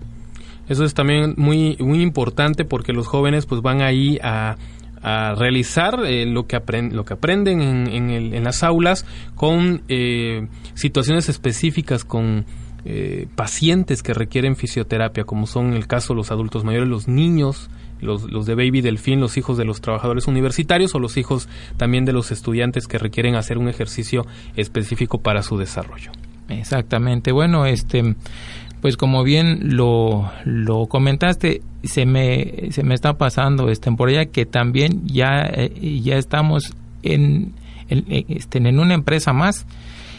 Eso 0.69 0.85
es 0.85 0.93
también 0.93 1.33
muy, 1.37 1.75
muy 1.79 2.01
importante 2.01 2.65
porque 2.65 2.93
los 2.93 3.07
jóvenes 3.07 3.45
pues 3.45 3.61
van 3.61 3.81
ahí 3.81 4.19
a, 4.23 4.55
realizar 5.35 5.99
eh, 6.05 6.25
lo, 6.25 6.47
que 6.47 6.61
lo 6.89 7.03
que 7.03 7.13
aprenden 7.13 7.61
en, 7.61 8.09
en, 8.09 8.43
las 8.45 8.63
aulas 8.63 9.05
con 9.35 9.81
eh, 9.89 10.47
situaciones 10.75 11.27
específicas, 11.27 12.05
con 12.05 12.45
eh, 12.85 13.27
pacientes 13.35 14.03
que 14.03 14.13
requieren 14.13 14.55
fisioterapia, 14.55 15.23
como 15.23 15.47
son 15.47 15.73
el 15.73 15.87
caso 15.87 16.13
los 16.13 16.31
adultos 16.31 16.63
mayores, 16.63 16.89
los 16.89 17.07
niños, 17.07 17.69
los, 18.01 18.23
los 18.31 18.45
de 18.45 18.55
Baby 18.55 18.81
Delfín, 18.81 19.21
los 19.21 19.37
hijos 19.37 19.57
de 19.57 19.65
los 19.65 19.81
trabajadores 19.81 20.27
universitarios 20.27 20.93
o 20.93 20.99
los 20.99 21.17
hijos 21.17 21.47
también 21.77 22.05
de 22.05 22.13
los 22.13 22.31
estudiantes 22.31 22.87
que 22.87 22.97
requieren 22.97 23.35
hacer 23.35 23.57
un 23.57 23.69
ejercicio 23.69 24.25
específico 24.55 25.19
para 25.19 25.43
su 25.43 25.57
desarrollo. 25.57 26.11
Exactamente. 26.49 27.31
Bueno, 27.31 27.65
este, 27.65 28.15
pues 28.81 28.97
como 28.97 29.23
bien 29.23 29.77
lo, 29.77 30.29
lo 30.43 30.87
comentaste, 30.87 31.61
se 31.83 32.05
me, 32.05 32.69
se 32.71 32.83
me 32.83 32.95
está 32.95 33.17
pasando 33.17 33.69
este, 33.69 33.89
por 33.93 34.09
allá 34.09 34.25
que 34.25 34.45
también 34.45 35.07
ya, 35.07 35.49
eh, 35.53 36.01
ya 36.03 36.17
estamos 36.17 36.73
en, 37.01 37.53
en, 37.87 38.25
este, 38.27 38.57
en 38.57 38.79
una 38.79 38.93
empresa 38.93 39.31
más 39.31 39.65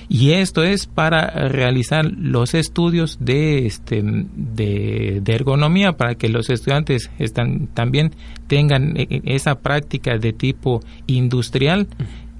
y 0.08 0.32
esto 0.32 0.62
es 0.62 0.86
para 0.86 1.48
realizar 1.48 2.04
los 2.04 2.54
estudios 2.54 3.18
de, 3.20 3.66
este, 3.66 4.02
de, 4.02 5.22
ergonomía 5.26 5.92
para 5.92 6.14
que 6.14 6.28
los 6.28 6.50
estudiantes 6.50 7.10
están, 7.18 7.68
también 7.68 8.12
tengan 8.46 8.96
e, 8.96 9.06
e, 9.10 9.22
esa 9.24 9.56
práctica 9.56 10.18
de 10.18 10.32
tipo 10.32 10.80
industrial 11.06 11.88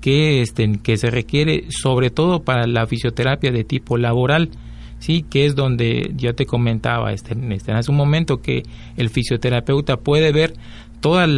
que, 0.00 0.42
este, 0.42 0.78
que 0.82 0.96
se 0.96 1.10
requiere 1.10 1.64
sobre 1.70 2.10
todo 2.10 2.42
para 2.42 2.66
la 2.66 2.86
fisioterapia 2.86 3.50
de 3.50 3.64
tipo 3.64 3.96
laboral 3.96 4.50
sí 5.04 5.22
que 5.28 5.44
es 5.44 5.54
donde 5.54 6.12
yo 6.16 6.34
te 6.34 6.46
comentaba 6.46 7.12
este, 7.12 7.36
este, 7.50 7.72
hace 7.72 7.90
un 7.90 7.96
momento 7.96 8.40
que 8.40 8.62
el 8.96 9.10
fisioterapeuta 9.10 9.98
puede 9.98 10.32
ver 10.32 10.54
todas 11.04 11.28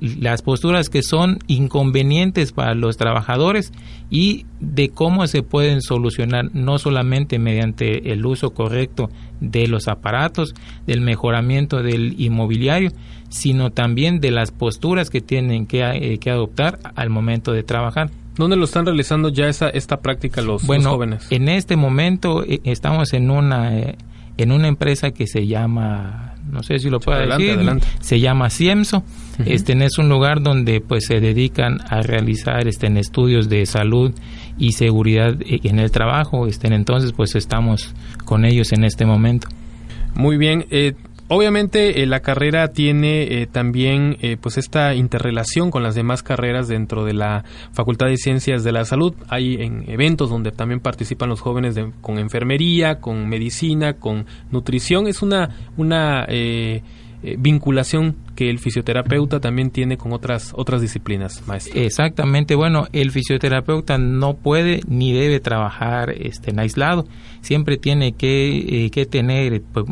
las 0.00 0.40
posturas 0.40 0.88
que 0.88 1.02
son 1.02 1.40
inconvenientes 1.46 2.52
para 2.52 2.74
los 2.74 2.96
trabajadores 2.96 3.70
y 4.08 4.46
de 4.60 4.88
cómo 4.88 5.26
se 5.26 5.42
pueden 5.42 5.82
solucionar 5.82 6.46
no 6.54 6.78
solamente 6.78 7.38
mediante 7.38 8.12
el 8.12 8.24
uso 8.24 8.54
correcto 8.54 9.10
de 9.42 9.68
los 9.68 9.88
aparatos, 9.88 10.54
del 10.86 11.02
mejoramiento 11.02 11.82
del 11.82 12.18
inmobiliario, 12.18 12.90
sino 13.28 13.72
también 13.72 14.20
de 14.20 14.30
las 14.30 14.52
posturas 14.52 15.10
que 15.10 15.20
tienen 15.20 15.66
que, 15.66 15.82
eh, 15.82 16.30
adoptar 16.30 16.78
al 16.94 17.10
momento 17.10 17.52
de 17.52 17.64
trabajar. 17.64 18.08
¿Dónde 18.36 18.56
lo 18.56 18.64
están 18.64 18.86
realizando 18.86 19.28
ya 19.28 19.48
esa, 19.48 19.68
esta 19.68 20.00
práctica 20.00 20.40
los, 20.40 20.66
bueno, 20.66 20.92
jóvenes? 20.92 21.26
En 21.28 21.50
este 21.50 21.76
momento 21.76 22.42
eh, 22.42 22.62
estamos 22.64 23.12
en 23.12 23.30
una, 23.30 23.76
eh, 23.76 23.98
en 24.38 24.50
una 24.50 24.66
empresa 24.66 25.10
que 25.10 25.26
se 25.26 25.46
llama 25.46 26.37
no 26.50 26.62
sé 26.62 26.78
si 26.78 26.90
lo 26.90 27.00
puedo 27.00 27.18
decir, 27.18 27.58
se 28.00 28.20
llama 28.20 28.50
CIEMSO. 28.50 29.02
Este 29.44 29.72
es 29.84 29.98
un 29.98 30.08
lugar 30.08 30.42
donde 30.42 30.80
pues 30.80 31.06
se 31.06 31.20
dedican 31.20 31.80
a 31.88 32.02
realizar 32.02 32.66
este 32.66 32.88
en 32.88 32.96
estudios 32.96 33.48
de 33.48 33.66
salud 33.66 34.12
y 34.58 34.72
seguridad 34.72 35.40
e, 35.42 35.60
en 35.62 35.78
el 35.78 35.90
trabajo. 35.90 36.46
Este, 36.46 36.66
entonces 36.68 37.12
pues 37.12 37.34
estamos 37.36 37.94
con 38.24 38.44
ellos 38.44 38.72
en 38.72 38.84
este 38.84 39.06
momento. 39.06 39.48
Muy 40.14 40.36
bien, 40.36 40.66
eh, 40.70 40.94
Obviamente 41.30 42.02
eh, 42.02 42.06
la 42.06 42.20
carrera 42.20 42.68
tiene 42.68 43.42
eh, 43.42 43.46
también 43.46 44.16
eh, 44.22 44.38
pues 44.40 44.56
esta 44.56 44.94
interrelación 44.94 45.70
con 45.70 45.82
las 45.82 45.94
demás 45.94 46.22
carreras 46.22 46.68
dentro 46.68 47.04
de 47.04 47.12
la 47.12 47.44
Facultad 47.72 48.06
de 48.06 48.16
Ciencias 48.16 48.64
de 48.64 48.72
la 48.72 48.86
Salud. 48.86 49.14
Hay 49.28 49.56
en 49.56 49.84
eventos 49.90 50.30
donde 50.30 50.52
también 50.52 50.80
participan 50.80 51.28
los 51.28 51.42
jóvenes 51.42 51.76
con 52.00 52.18
enfermería, 52.18 53.00
con 53.00 53.28
medicina, 53.28 53.94
con 53.94 54.24
nutrición. 54.50 55.06
Es 55.06 55.20
una 55.20 55.50
una 55.76 56.26
vinculación 57.22 58.16
que 58.36 58.48
el 58.48 58.58
fisioterapeuta 58.58 59.40
también 59.40 59.70
tiene 59.70 59.96
con 59.96 60.12
otras 60.12 60.52
otras 60.54 60.80
disciplinas, 60.80 61.42
maestro. 61.46 61.80
Exactamente. 61.80 62.54
Bueno, 62.54 62.86
el 62.92 63.10
fisioterapeuta 63.10 63.98
no 63.98 64.36
puede 64.36 64.80
ni 64.86 65.12
debe 65.12 65.40
trabajar 65.40 66.10
este, 66.10 66.50
en 66.50 66.60
aislado. 66.60 67.06
Siempre 67.40 67.76
tiene 67.76 68.12
que, 68.12 68.88
que 68.92 69.06
tener 69.06 69.62
pues, 69.72 69.86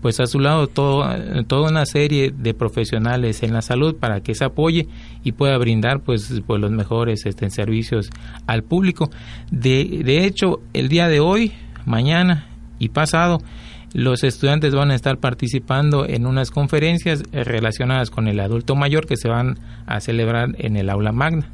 pues 0.00 0.20
a 0.20 0.26
su 0.26 0.40
lado 0.40 0.66
toda 0.66 1.68
una 1.68 1.84
serie 1.84 2.32
de 2.34 2.54
profesionales 2.54 3.42
en 3.42 3.52
la 3.52 3.60
salud 3.60 3.96
para 3.96 4.20
que 4.22 4.34
se 4.34 4.44
apoye 4.44 4.88
y 5.22 5.32
pueda 5.32 5.58
brindar 5.58 6.00
pues, 6.00 6.42
pues 6.46 6.60
los 6.60 6.70
mejores 6.70 7.26
este, 7.26 7.50
servicios 7.50 8.08
al 8.46 8.62
público. 8.62 9.10
De, 9.50 10.02
de 10.04 10.24
hecho, 10.24 10.60
el 10.72 10.88
día 10.88 11.08
de 11.08 11.20
hoy, 11.20 11.52
mañana 11.84 12.46
y 12.78 12.88
pasado, 12.88 13.42
los 13.92 14.24
estudiantes 14.24 14.74
van 14.74 14.90
a 14.90 14.94
estar 14.94 15.18
participando 15.18 16.06
en 16.06 16.26
unas 16.26 16.50
conferencias 16.50 17.22
relacionadas 17.32 18.10
con 18.10 18.28
el 18.28 18.40
adulto 18.40 18.76
mayor 18.76 19.06
que 19.06 19.16
se 19.16 19.28
van 19.28 19.58
a 19.86 20.00
celebrar 20.00 20.50
en 20.58 20.76
el 20.76 20.90
aula 20.90 21.12
magna. 21.12 21.50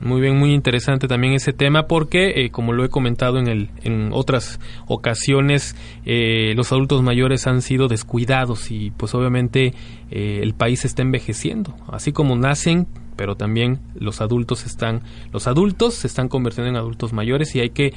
Muy 0.00 0.22
bien, 0.22 0.38
muy 0.38 0.54
interesante 0.54 1.08
también 1.08 1.34
ese 1.34 1.52
tema 1.52 1.86
porque, 1.86 2.44
eh, 2.44 2.50
como 2.50 2.72
lo 2.72 2.84
he 2.84 2.88
comentado 2.88 3.38
en, 3.38 3.48
el, 3.48 3.68
en 3.82 4.12
otras 4.14 4.58
ocasiones, 4.86 5.76
eh, 6.06 6.54
los 6.56 6.72
adultos 6.72 7.02
mayores 7.02 7.46
han 7.46 7.60
sido 7.60 7.86
descuidados 7.86 8.70
y 8.70 8.92
pues 8.92 9.14
obviamente 9.14 9.74
eh, 10.10 10.40
el 10.42 10.54
país 10.54 10.86
está 10.86 11.02
envejeciendo. 11.02 11.74
Así 11.86 12.12
como 12.12 12.34
nacen, 12.34 12.86
pero 13.20 13.36
también 13.36 13.80
los 13.94 14.22
adultos 14.22 14.64
están, 14.64 15.02
los 15.30 15.46
adultos 15.46 15.92
se 15.92 16.06
están 16.06 16.28
convirtiendo 16.28 16.70
en 16.70 16.76
adultos 16.76 17.12
mayores 17.12 17.54
y 17.54 17.60
hay 17.60 17.68
que 17.68 17.92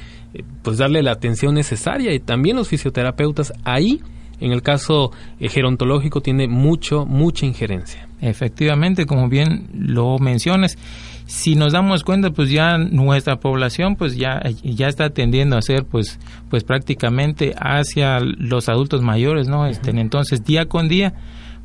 pues 0.60 0.76
darle 0.76 1.02
la 1.02 1.12
atención 1.12 1.54
necesaria. 1.54 2.12
Y 2.12 2.20
también 2.20 2.56
los 2.56 2.68
fisioterapeutas 2.68 3.54
ahí 3.64 4.02
en 4.38 4.52
el 4.52 4.60
caso 4.60 5.12
gerontológico 5.40 6.20
tiene 6.20 6.46
mucho, 6.46 7.06
mucha 7.06 7.46
injerencia. 7.46 8.06
Efectivamente, 8.20 9.06
como 9.06 9.30
bien 9.30 9.66
lo 9.72 10.18
mencionas, 10.18 10.76
si 11.24 11.54
nos 11.54 11.72
damos 11.72 12.04
cuenta 12.04 12.28
pues 12.28 12.50
ya 12.50 12.76
nuestra 12.76 13.36
población 13.36 13.96
pues 13.96 14.18
ya 14.18 14.42
ya 14.62 14.88
está 14.88 15.08
tendiendo 15.08 15.56
a 15.56 15.62
ser 15.62 15.86
pues 15.86 16.18
pues 16.50 16.64
prácticamente 16.64 17.54
hacia 17.56 18.20
los 18.20 18.68
adultos 18.68 19.00
mayores 19.00 19.48
no 19.48 19.66
este, 19.66 19.88
entonces 19.98 20.44
día 20.44 20.66
con 20.66 20.86
día 20.86 21.14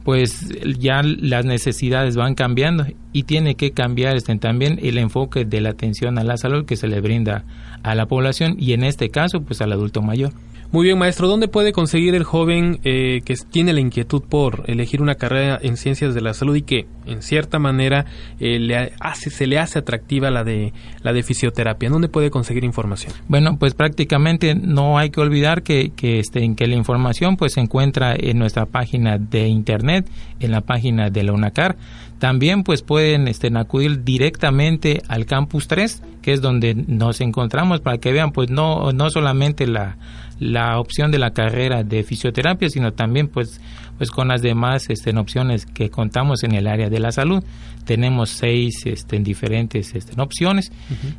pues 0.03 0.49
ya 0.79 1.01
las 1.03 1.45
necesidades 1.45 2.15
van 2.15 2.35
cambiando 2.35 2.85
y 3.13 3.23
tiene 3.23 3.55
que 3.55 3.71
cambiar 3.71 4.15
este, 4.15 4.35
también 4.37 4.79
el 4.81 4.97
enfoque 4.97 5.45
de 5.45 5.61
la 5.61 5.69
atención 5.69 6.17
a 6.17 6.23
la 6.23 6.37
salud 6.37 6.65
que 6.65 6.75
se 6.75 6.87
le 6.87 7.01
brinda 7.01 7.43
a 7.83 7.95
la 7.95 8.05
población 8.05 8.55
y 8.57 8.73
en 8.73 8.83
este 8.83 9.09
caso 9.09 9.41
pues 9.41 9.61
al 9.61 9.71
adulto 9.71 10.01
mayor. 10.01 10.31
Muy 10.71 10.85
bien, 10.85 10.99
maestro. 10.99 11.27
¿Dónde 11.27 11.47
puede 11.47 11.71
conseguir 11.71 12.13
el 12.13 12.23
joven 12.23 12.79
eh, 12.83 13.21
que 13.25 13.33
tiene 13.49 13.73
la 13.73 13.79
inquietud 13.79 14.21
por 14.21 14.65
elegir 14.67 15.01
una 15.01 15.15
carrera 15.15 15.57
en 15.59 15.77
ciencias 15.77 16.13
de 16.13 16.21
la 16.21 16.35
salud 16.35 16.55
y 16.55 16.61
que, 16.61 16.85
en 17.09 17.21
cierta 17.21 17.59
manera, 17.59 18.05
eh, 18.39 18.59
le 18.59 18.93
hace, 18.99 19.29
se 19.29 19.47
le 19.47 19.59
hace 19.59 19.79
atractiva 19.79 20.29
la 20.29 20.43
de 20.43 20.73
la 21.01 21.13
de 21.13 21.23
fisioterapia? 21.23 21.89
¿Dónde 21.89 22.09
puede 22.09 22.29
conseguir 22.29 22.63
información? 22.63 23.13
Bueno, 23.27 23.57
pues 23.57 23.73
prácticamente 23.73 24.55
no 24.55 24.97
hay 24.97 25.09
que 25.09 25.21
olvidar 25.21 25.63
que, 25.63 25.91
que, 25.95 26.19
este, 26.19 26.55
que 26.55 26.67
la 26.67 26.75
información 26.75 27.37
pues 27.37 27.53
se 27.53 27.61
encuentra 27.61 28.15
en 28.17 28.39
nuestra 28.39 28.65
página 28.65 29.17
de 29.17 29.47
internet, 29.47 30.09
en 30.39 30.51
la 30.51 30.61
página 30.61 31.09
de 31.09 31.23
la 31.23 31.33
UNACAR. 31.33 31.75
También 32.19 32.63
pues 32.63 32.81
pueden 32.81 33.27
este, 33.27 33.49
acudir 33.55 34.03
directamente 34.03 35.01
al 35.07 35.25
campus 35.25 35.67
3, 35.67 36.03
que 36.21 36.33
es 36.33 36.41
donde 36.41 36.75
nos 36.75 37.21
encontramos 37.21 37.79
para 37.79 37.97
que 37.97 38.11
vean 38.11 38.31
pues 38.31 38.49
no 38.49 38.91
no 38.91 39.09
solamente 39.09 39.65
la 39.65 39.97
la 40.39 40.79
opción 40.79 41.11
de 41.11 41.19
la 41.19 41.31
carrera 41.31 41.83
de 41.83 42.03
fisioterapia, 42.03 42.69
sino 42.69 42.93
también 42.93 43.27
pues, 43.27 43.59
pues 43.97 44.09
con 44.09 44.29
las 44.29 44.41
demás 44.41 44.89
este, 44.89 45.15
opciones 45.17 45.65
que 45.65 45.89
contamos 45.89 46.43
en 46.43 46.53
el 46.53 46.67
área 46.67 46.89
de 46.89 46.99
la 46.99 47.11
salud. 47.11 47.43
Tenemos 47.85 48.29
seis 48.29 48.85
este, 48.85 49.19
diferentes 49.19 49.93
este, 49.95 50.19
opciones 50.19 50.71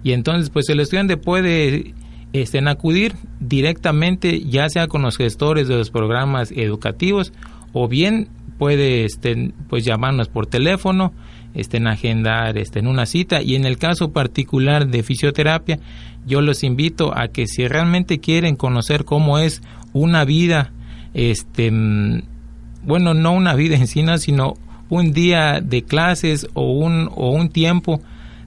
y 0.02 0.12
entonces 0.12 0.50
pues 0.50 0.68
el 0.68 0.80
estudiante 0.80 1.16
puede 1.16 1.94
este, 2.32 2.60
acudir 2.68 3.14
directamente 3.40 4.40
ya 4.40 4.68
sea 4.68 4.86
con 4.86 5.02
los 5.02 5.16
gestores 5.16 5.68
de 5.68 5.76
los 5.76 5.90
programas 5.90 6.52
educativos 6.52 7.32
o 7.72 7.88
bien 7.88 8.28
puede 8.58 9.04
este, 9.04 9.52
pues 9.68 9.84
llamarnos 9.84 10.28
por 10.28 10.46
teléfono, 10.46 11.12
este, 11.54 11.78
en 11.78 11.88
agendar 11.88 12.58
este, 12.58 12.78
en 12.78 12.86
una 12.86 13.06
cita 13.06 13.42
y 13.42 13.56
en 13.56 13.64
el 13.64 13.78
caso 13.78 14.12
particular 14.12 14.86
de 14.86 15.02
fisioterapia 15.02 15.80
yo 16.26 16.40
los 16.40 16.62
invito 16.62 17.16
a 17.16 17.28
que 17.28 17.46
si 17.46 17.66
realmente 17.66 18.20
quieren 18.20 18.56
conocer 18.56 19.04
cómo 19.04 19.38
es 19.38 19.62
una 19.92 20.24
vida, 20.24 20.72
este, 21.14 21.70
mm, 21.70 22.22
bueno, 22.84 23.14
no 23.14 23.32
una 23.32 23.54
vida 23.54 23.76
en 23.76 23.86
sí, 23.86 24.04
sino 24.18 24.54
un 24.88 25.12
día 25.12 25.60
de 25.60 25.82
clases 25.82 26.46
o 26.54 26.72
un, 26.72 27.08
o 27.14 27.30
un 27.30 27.48
tiempo 27.48 28.00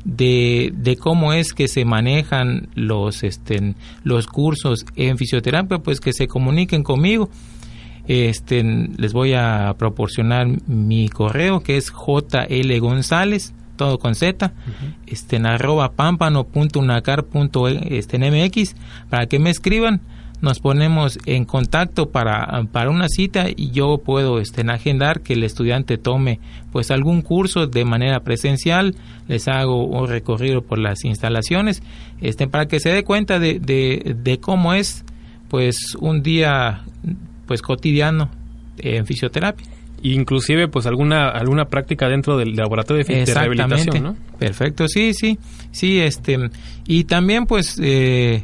de, 0.05 0.73
de, 0.75 0.97
cómo 0.97 1.33
es 1.33 1.53
que 1.53 1.67
se 1.67 1.85
manejan 1.85 2.67
los, 2.75 3.23
este, 3.23 3.75
los 4.03 4.27
cursos 4.27 4.85
en 4.95 5.17
fisioterapia, 5.17 5.79
pues 5.79 5.99
que 5.99 6.13
se 6.13 6.27
comuniquen 6.27 6.83
conmigo. 6.83 7.29
Este, 8.07 8.63
les 8.63 9.13
voy 9.13 9.33
a 9.33 9.75
proporcionar 9.77 10.47
mi 10.67 11.07
correo 11.07 11.61
que 11.61 11.77
es 11.77 11.91
JL 11.91 12.79
González 12.79 13.53
todo 13.75 13.97
con 13.97 14.15
Z, 14.15 14.53
este, 15.07 15.37
en 15.37 15.45
arroba 15.45 15.91
este, 17.89 18.19
mx, 18.19 18.75
para 19.09 19.25
que 19.25 19.39
me 19.39 19.49
escriban, 19.49 20.01
nos 20.41 20.59
ponemos 20.59 21.19
en 21.25 21.45
contacto 21.45 22.09
para, 22.09 22.63
para 22.71 22.89
una 22.89 23.07
cita 23.07 23.45
y 23.55 23.71
yo 23.71 23.99
puedo 23.99 24.39
este, 24.39 24.61
agendar 24.69 25.21
que 25.21 25.33
el 25.33 25.43
estudiante 25.43 25.97
tome 25.97 26.39
pues 26.71 26.91
algún 26.91 27.21
curso 27.21 27.67
de 27.67 27.85
manera 27.85 28.19
presencial, 28.21 28.95
les 29.27 29.47
hago 29.47 29.85
un 29.85 30.07
recorrido 30.07 30.61
por 30.61 30.79
las 30.79 31.05
instalaciones, 31.05 31.81
este, 32.19 32.47
para 32.47 32.67
que 32.67 32.79
se 32.79 32.89
dé 32.89 33.03
cuenta 33.03 33.39
de, 33.39 33.59
de, 33.59 34.15
de 34.21 34.39
cómo 34.39 34.73
es 34.73 35.05
pues 35.47 35.95
un 35.99 36.23
día 36.23 36.83
pues 37.45 37.61
cotidiano 37.61 38.29
en 38.77 39.05
fisioterapia 39.05 39.67
inclusive 40.03 40.67
pues 40.67 40.85
alguna 40.85 41.29
alguna 41.29 41.65
práctica 41.65 42.09
dentro 42.09 42.37
del 42.37 42.55
laboratorio 42.55 43.03
de, 43.05 43.25
rehabilitación, 43.25 44.03
¿no? 44.03 44.15
Perfecto, 44.37 44.87
sí, 44.87 45.13
sí, 45.13 45.39
sí, 45.71 45.99
este 45.99 46.37
y 46.85 47.05
también 47.05 47.45
pues 47.45 47.79
eh, 47.81 48.43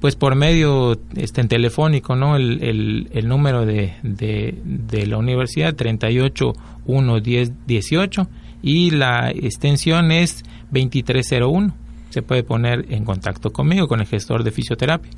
pues 0.00 0.16
por 0.16 0.34
medio 0.34 0.98
este 1.16 1.40
en 1.40 1.48
telefónico, 1.48 2.16
¿no? 2.16 2.36
El, 2.36 2.62
el, 2.62 3.08
el 3.12 3.28
número 3.28 3.64
de, 3.66 3.94
de, 4.02 4.58
de, 4.64 5.06
la 5.06 5.18
universidad 5.18 5.74
38 5.74 6.52
1 6.86 7.20
10 7.20 7.52
18 7.66 8.28
y 8.62 8.90
la 8.90 9.30
extensión 9.30 10.12
es 10.12 10.44
2301. 10.70 11.74
Se 12.10 12.22
puede 12.22 12.42
poner 12.42 12.86
en 12.90 13.04
contacto 13.04 13.52
conmigo 13.52 13.88
con 13.88 14.00
el 14.00 14.06
gestor 14.06 14.42
de 14.42 14.50
fisioterapia. 14.50 15.10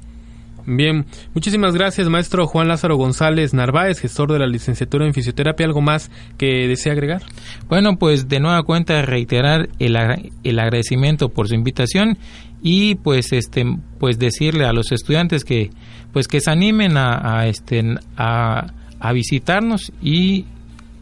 Bien, 0.65 1.07
muchísimas 1.35 1.75
gracias, 1.75 2.09
maestro 2.09 2.47
Juan 2.47 2.69
Lázaro 2.69 2.97
González 2.97 3.53
Narváez, 3.53 3.99
gestor 3.99 4.33
de 4.33 4.39
la 4.39 4.47
licenciatura 4.47 5.07
en 5.07 5.13
fisioterapia. 5.13 5.67
¿Algo 5.67 5.81
más 5.81 6.11
que 6.39 6.69
desea 6.69 6.93
agregar? 6.93 7.23
Bueno, 7.69 7.97
pues 7.99 8.29
de 8.29 8.39
nueva 8.39 8.63
cuenta 8.63 9.03
reiterar 9.03 9.69
el, 9.81 9.97
el 10.45 10.59
agradecimiento 10.59 11.31
por 11.31 11.49
su 11.49 11.55
invitación 11.55 12.17
y 12.63 12.95
pues 12.95 13.33
este 13.33 13.65
pues 13.99 14.19
decirle 14.19 14.65
a 14.65 14.73
los 14.73 14.93
estudiantes 14.93 15.45
que 15.45 15.71
pues 16.13 16.29
que 16.29 16.41
se 16.41 16.51
animen 16.51 16.97
a, 16.97 17.47
este 17.49 17.83
a, 18.17 18.67
a, 19.01 19.13
visitarnos 19.13 19.93
y 20.01 20.45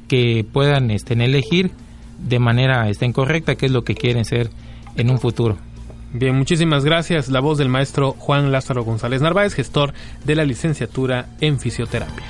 que 0.09 0.47
puedan 0.51 0.91
este, 0.91 1.15
elegir 1.15 1.71
de 2.19 2.39
manera 2.39 2.89
este, 2.89 3.13
correcta 3.13 3.57
qué 3.57 3.67
es 3.67 3.73
lo 3.73 3.85
que 3.85 3.95
quieren 3.95 4.25
ser 4.25 4.51
en 4.97 5.11
un 5.11 5.19
futuro. 5.19 5.59
Bien, 6.13 6.37
muchísimas 6.37 6.85
gracias. 6.85 7.29
La 7.29 7.41
voz 7.41 7.59
del 7.59 7.69
maestro 7.69 8.13
Juan 8.19 8.51
Lázaro 8.51 8.85
González 8.85 9.23
Narváez, 9.23 9.55
gestor 9.55 9.95
de 10.25 10.35
la 10.35 10.45
licenciatura 10.45 11.27
en 11.41 11.61
fisioterapia. 11.61 12.27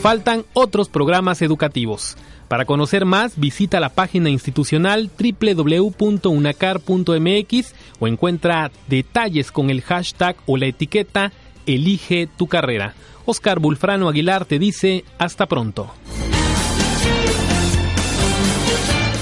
Faltan 0.00 0.44
otros 0.52 0.88
programas 0.88 1.42
educativos. 1.42 2.16
Para 2.48 2.64
conocer 2.64 3.04
más, 3.04 3.38
visita 3.38 3.78
la 3.78 3.90
página 3.90 4.30
institucional 4.30 5.10
www.unacar.mx 5.18 7.74
o 7.98 8.08
encuentra 8.08 8.70
detalles 8.86 9.52
con 9.52 9.68
el 9.70 9.82
hashtag 9.82 10.36
o 10.46 10.56
la 10.56 10.66
etiqueta 10.66 11.32
Elige 11.66 12.28
tu 12.38 12.46
carrera. 12.46 12.94
Oscar 13.26 13.58
Bulfrano 13.58 14.08
Aguilar 14.08 14.46
te 14.46 14.58
dice 14.58 15.04
hasta 15.18 15.44
pronto. 15.46 15.92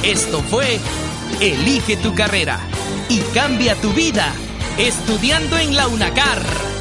Esto 0.07 0.41
fue 0.41 0.79
Elige 1.41 1.97
tu 1.97 2.15
carrera 2.15 2.61
y 3.09 3.19
cambia 3.35 3.75
tu 3.75 3.93
vida 3.93 4.33
estudiando 4.79 5.59
en 5.59 5.75
la 5.75 5.89
UNACAR. 5.89 6.76